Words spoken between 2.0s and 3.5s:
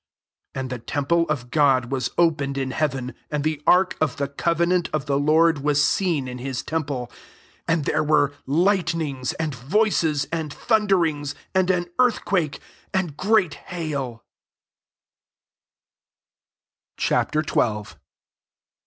opened in heaven, and